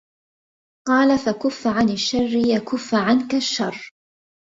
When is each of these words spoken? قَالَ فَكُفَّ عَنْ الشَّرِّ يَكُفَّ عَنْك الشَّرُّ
قَالَ 0.87 1.17
فَكُفَّ 1.19 1.67
عَنْ 1.67 1.89
الشَّرِّ 1.89 2.35
يَكُفَّ 2.47 2.95
عَنْك 2.95 3.35
الشَّرُّ 3.35 3.91